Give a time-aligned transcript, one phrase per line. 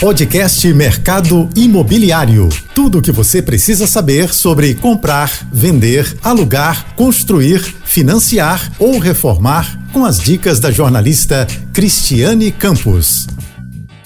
[0.00, 2.48] Podcast Mercado Imobiliário.
[2.74, 10.04] Tudo o que você precisa saber sobre comprar, vender, alugar, construir, financiar ou reformar com
[10.04, 13.28] as dicas da jornalista Cristiane Campos.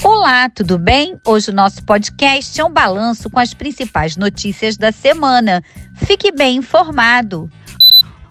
[0.04, 1.16] Olá, tudo bem?
[1.27, 5.62] Hoje o nosso podcast é um balanço com as principais notícias da semana.
[5.96, 7.50] Fique bem informado.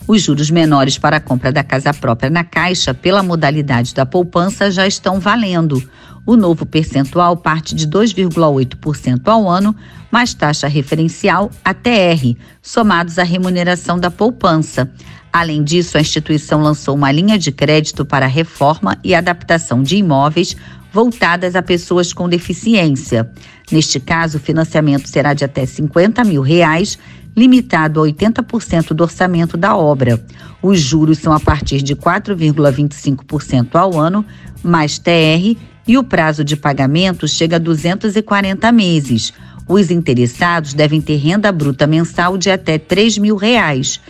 [0.08, 4.72] Os juros menores para a compra da casa própria na Caixa pela modalidade da poupança
[4.72, 5.84] já estão valendo.
[6.26, 9.76] O novo percentual parte de 2,8% ao ano,
[10.10, 14.90] mais taxa referencial ATR, somados à remuneração da poupança.
[15.32, 20.56] Além disso, a instituição lançou uma linha de crédito para reforma e adaptação de imóveis
[20.92, 23.30] voltadas a pessoas com deficiência.
[23.70, 26.98] Neste caso, o financiamento será de até 50 mil reais
[27.38, 30.20] limitado a 80% do orçamento da obra.
[30.60, 34.26] Os juros são a partir de 4,25% ao ano,
[34.64, 35.56] mais TR,
[35.88, 39.32] e o prazo de pagamento chega a 240 meses.
[39.68, 44.02] Os interessados devem ter renda bruta mensal de até 3 mil reais.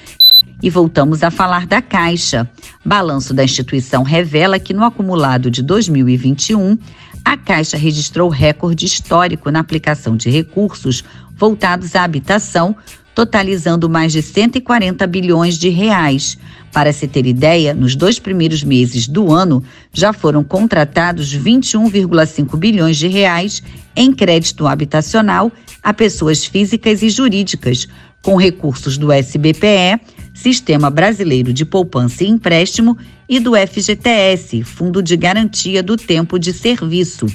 [0.63, 2.49] E voltamos a falar da Caixa.
[2.83, 6.77] Balanço da instituição revela que no acumulado de 2021,
[7.25, 11.03] a Caixa registrou recorde histórico na aplicação de recursos
[11.35, 12.75] voltados à habitação,
[13.17, 16.37] totalizando mais de 140 bilhões de reais.
[16.71, 22.95] Para se ter ideia, nos dois primeiros meses do ano já foram contratados 21,5 bilhões
[22.95, 23.63] de reais
[23.95, 25.51] em crédito habitacional
[25.81, 27.87] a pessoas físicas e jurídicas,
[28.21, 29.99] com recursos do SBPE,
[30.31, 32.95] Sistema Brasileiro de Poupança e Empréstimo,
[33.27, 37.25] e do FGTS, Fundo de Garantia do Tempo de Serviço.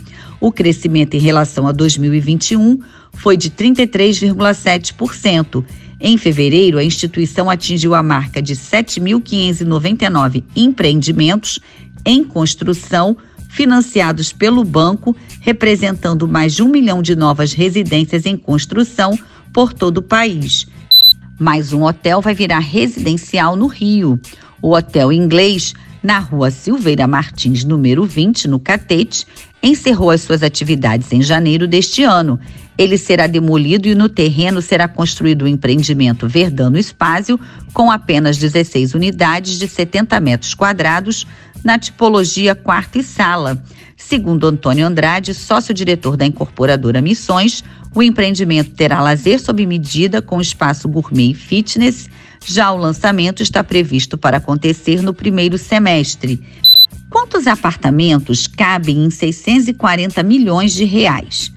[0.43, 2.81] O crescimento em relação a 2021
[3.12, 5.65] foi de 33,7%.
[6.01, 11.61] Em fevereiro, a instituição atingiu a marca de 7.599 empreendimentos
[12.05, 13.17] em construção
[13.51, 19.17] financiados pelo banco, representando mais de um milhão de novas residências em construção
[19.53, 20.67] por todo o país.
[21.39, 24.19] Mais um hotel vai virar residencial no Rio.
[24.61, 29.27] O Hotel Inglês, na rua Silveira Martins, número 20, no Catete,
[29.63, 32.39] encerrou as suas atividades em janeiro deste ano.
[32.77, 37.39] Ele será demolido e no terreno será construído o empreendimento Verdano Espásio,
[37.73, 41.27] com apenas 16 unidades de 70 metros quadrados,
[41.62, 43.62] na tipologia quarto e sala.
[43.96, 47.62] Segundo Antônio Andrade, sócio-diretor da incorporadora Missões,
[47.95, 52.11] o empreendimento terá lazer sob medida com espaço gourmet e fitness.
[52.45, 56.42] Já o lançamento está previsto para acontecer no primeiro semestre.
[57.08, 61.53] Quantos apartamentos cabem em 640 milhões de reais?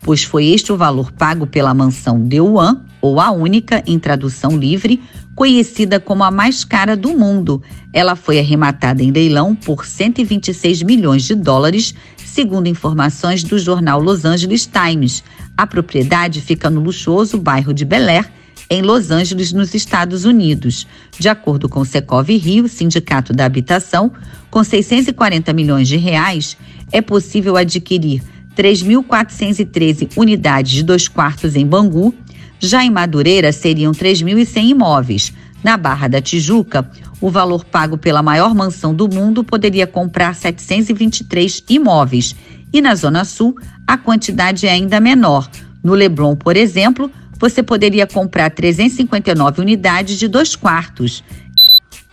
[0.00, 5.00] Pois foi este o valor pago pela mansão Deuan, ou a única em tradução livre,
[5.34, 7.62] conhecida como a mais cara do mundo.
[7.92, 14.24] Ela foi arrematada em leilão por 126 milhões de dólares, segundo informações do jornal Los
[14.24, 15.24] Angeles Times.
[15.56, 18.30] A propriedade fica no luxuoso bairro de Bel Air,
[18.70, 20.86] em Los Angeles, nos Estados Unidos.
[21.18, 24.12] De acordo com o Secov Rio, Sindicato da Habitação,
[24.48, 26.56] com 640 milhões de reais,
[26.92, 28.22] é possível adquirir
[28.56, 32.14] 3.413 unidades de dois quartos em Bangu.
[32.60, 35.32] Já em Madureira, seriam 3.100 imóveis.
[35.64, 36.88] Na Barra da Tijuca,
[37.20, 42.36] o valor pago pela maior mansão do mundo poderia comprar 723 imóveis.
[42.72, 43.56] E na Zona Sul,
[43.86, 45.50] a quantidade é ainda menor.
[45.82, 51.24] No Leblon, por exemplo, você poderia comprar 359 unidades de dois quartos.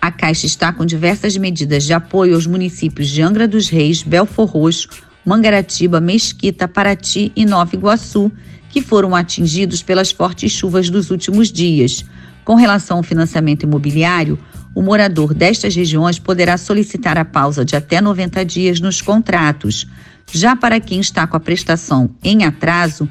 [0.01, 4.47] A Caixa está com diversas medidas de apoio aos municípios de Angra dos Reis, Belfor
[4.47, 4.87] Roxo,
[5.25, 8.31] Mangaratiba, Mesquita, Paraty e Nova Iguaçu,
[8.69, 12.05] que foram atingidos pelas fortes chuvas dos últimos dias.
[12.45, 14.39] Com relação ao financiamento imobiliário,
[14.73, 19.85] o morador destas regiões poderá solicitar a pausa de até 90 dias nos contratos.
[20.31, 23.09] Já para quem está com a prestação em atraso,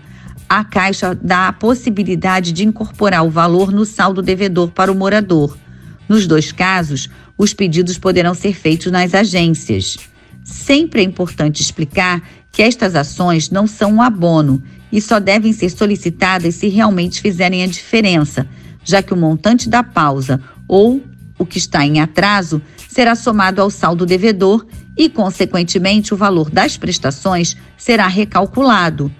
[0.48, 5.56] a Caixa dá a possibilidade de incorporar o valor no saldo devedor para o morador.
[6.08, 9.96] Nos dois casos, os pedidos poderão ser feitos nas agências.
[10.44, 14.62] Sempre é importante explicar que estas ações não são um abono
[14.92, 18.46] e só devem ser solicitadas se realmente fizerem a diferença,
[18.84, 21.02] já que o montante da pausa ou
[21.38, 24.64] o que está em atraso será somado ao saldo devedor
[24.96, 29.12] e, consequentemente, o valor das prestações será recalculado.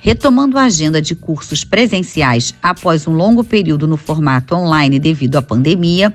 [0.00, 5.42] Retomando a agenda de cursos presenciais após um longo período no formato online devido à
[5.42, 6.12] pandemia,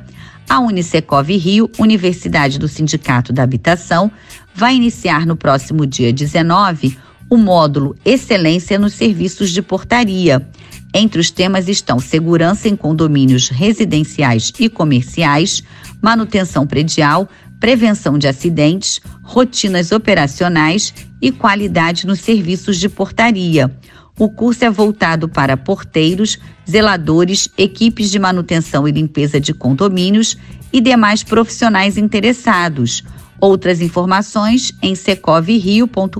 [0.49, 4.11] a Unicecov Rio, Universidade do Sindicato da Habitação,
[4.53, 6.97] vai iniciar no próximo dia 19
[7.29, 10.47] o módulo Excelência nos Serviços de Portaria.
[10.93, 15.61] Entre os temas estão segurança em condomínios residenciais e comerciais,
[16.01, 17.27] manutenção predial,
[17.59, 20.93] prevenção de acidentes, rotinas operacionais
[21.25, 23.75] e qualidade nos serviços de portaria.
[24.15, 26.37] O curso é voltado para porteiros,
[26.69, 30.37] zeladores, equipes de manutenção e limpeza de condomínios
[30.71, 33.03] e demais profissionais interessados.
[33.41, 36.19] Outras informações em secovrio.com.br.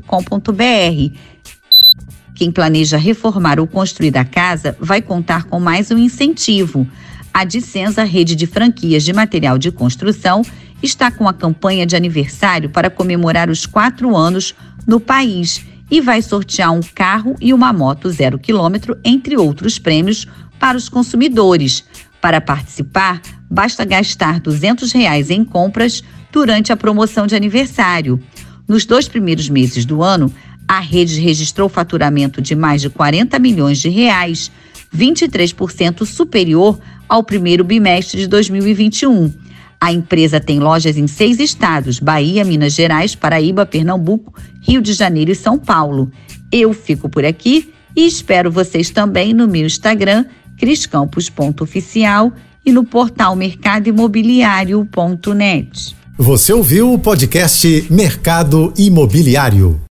[2.33, 6.87] Quem planeja reformar ou construir a casa vai contar com mais um incentivo.
[7.31, 10.41] A Dicenza Rede de Franquias de Material de Construção
[10.81, 14.53] está com a campanha de aniversário para comemorar os quatro anos
[14.85, 20.27] no país e vai sortear um carro e uma moto zero quilômetro, entre outros prêmios,
[20.59, 21.83] para os consumidores.
[22.19, 28.19] Para participar, basta gastar 200 reais em compras durante a promoção de aniversário.
[28.67, 30.33] Nos dois primeiros meses do ano,
[30.67, 34.51] a rede registrou faturamento de mais de 40 milhões de reais,
[34.95, 39.44] 23% superior ao primeiro bimestre de 2021.
[39.79, 45.31] A empresa tem lojas em seis estados: Bahia, Minas Gerais, Paraíba, Pernambuco, Rio de Janeiro
[45.31, 46.11] e São Paulo.
[46.51, 50.25] Eu fico por aqui e espero vocês também no meu Instagram,
[50.57, 52.33] criscampos.oficial
[52.65, 55.95] e no portal mercadoimobiliário.net.
[56.17, 59.81] Você ouviu o podcast Mercado Imobiliário.